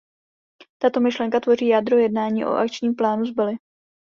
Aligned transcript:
Tato 0.77 0.99
myšlenka 0.99 1.39
tvoří 1.39 1.67
jádro 1.67 1.97
jednání 1.97 2.45
o 2.45 2.49
akčním 2.49 2.95
plánu 2.95 3.25
z 3.25 3.31
Bali. 3.31 3.55